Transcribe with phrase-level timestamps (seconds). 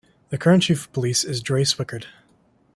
[0.29, 2.05] The current Chief of Police is Dray Swicord.